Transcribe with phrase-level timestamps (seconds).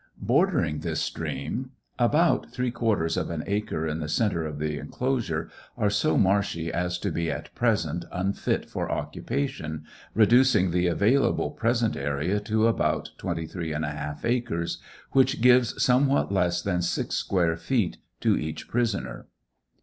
[0.23, 5.51] Bordering this stream about three quarters of an acre in the centre of the enclosure
[5.77, 9.83] are so marshy as to be at present un6t for occupation,
[10.15, 14.79] reducing the available present area to about •23i acres,
[15.11, 19.27] which gives somewhat less than six square feet to each prisoner.